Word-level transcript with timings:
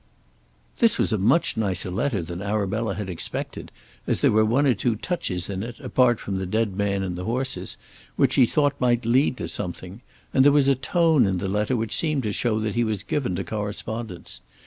This 0.79 0.97
was 0.97 1.13
a 1.13 1.17
much 1.19 1.55
nicer 1.57 1.91
letter 1.91 2.23
than 2.23 2.41
Arabella 2.41 2.95
had 2.95 3.07
expected, 3.07 3.71
as 4.07 4.21
there 4.21 4.31
were 4.31 4.43
one 4.43 4.65
or 4.65 4.73
two 4.73 4.95
touches 4.95 5.47
in 5.47 5.61
it, 5.61 5.79
apart 5.79 6.19
from 6.19 6.39
the 6.39 6.47
dead 6.47 6.75
man 6.75 7.03
and 7.03 7.15
the 7.15 7.25
horses, 7.25 7.77
which 8.15 8.33
she 8.33 8.47
thought 8.47 8.73
might 8.81 9.05
lead 9.05 9.37
to 9.37 9.47
something, 9.47 10.01
and 10.33 10.43
there 10.43 10.51
was 10.51 10.67
a 10.67 10.73
tone 10.73 11.27
in 11.27 11.37
the 11.37 11.47
letter 11.47 11.75
which 11.77 11.95
seemed 11.95 12.23
to 12.23 12.33
show 12.33 12.59
that 12.61 12.73
he 12.73 12.83
was 12.83 13.03
given 13.03 13.35
to 13.35 13.43
correspondence. 13.43 14.41